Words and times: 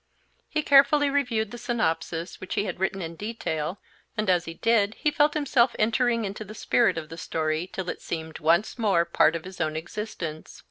He 0.49 0.63
carefully 0.63 1.11
reviewed 1.11 1.51
the 1.51 1.59
synopsis, 1.59 2.41
which 2.41 2.55
he 2.55 2.65
had 2.65 2.79
written 2.79 3.03
in 3.03 3.15
detail, 3.15 3.79
and 4.17 4.31
as 4.31 4.45
he 4.45 4.55
did, 4.55 4.95
he 4.95 5.11
felt 5.11 5.35
himself 5.35 5.75
entering 5.77 6.25
into 6.25 6.43
the 6.43 6.55
spirit 6.55 6.97
of 6.97 7.09
the 7.09 7.19
story 7.19 7.69
till 7.71 7.87
it 7.87 8.01
seemed 8.01 8.39
once 8.39 8.79
more 8.79 9.05
part 9.05 9.35
of 9.35 9.45
his 9.45 9.61
own 9.61 9.75
existence. 9.75 10.59